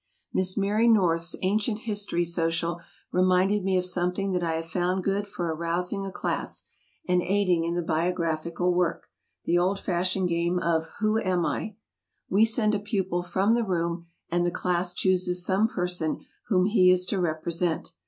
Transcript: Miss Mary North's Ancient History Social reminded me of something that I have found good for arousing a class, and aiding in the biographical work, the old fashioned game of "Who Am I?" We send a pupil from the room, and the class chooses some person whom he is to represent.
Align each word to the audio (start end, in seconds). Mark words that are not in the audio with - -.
Miss 0.33 0.57
Mary 0.57 0.87
North's 0.87 1.35
Ancient 1.43 1.81
History 1.81 2.25
Social 2.25 2.81
reminded 3.11 3.63
me 3.63 3.77
of 3.77 3.85
something 3.85 4.31
that 4.31 4.41
I 4.41 4.53
have 4.53 4.65
found 4.65 5.03
good 5.03 5.27
for 5.27 5.45
arousing 5.53 6.07
a 6.07 6.11
class, 6.11 6.69
and 7.07 7.21
aiding 7.21 7.65
in 7.65 7.75
the 7.75 7.83
biographical 7.83 8.73
work, 8.73 9.09
the 9.45 9.59
old 9.59 9.79
fashioned 9.79 10.27
game 10.27 10.57
of 10.57 10.87
"Who 11.01 11.19
Am 11.19 11.45
I?" 11.45 11.75
We 12.31 12.45
send 12.45 12.73
a 12.73 12.79
pupil 12.79 13.21
from 13.21 13.53
the 13.53 13.63
room, 13.63 14.07
and 14.31 14.43
the 14.43 14.49
class 14.49 14.95
chooses 14.95 15.45
some 15.45 15.67
person 15.67 16.25
whom 16.47 16.65
he 16.65 16.89
is 16.89 17.05
to 17.05 17.19
represent. 17.19 17.91